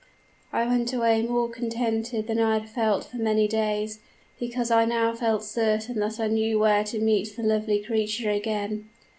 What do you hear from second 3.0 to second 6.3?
for many days, because I now felt certain that I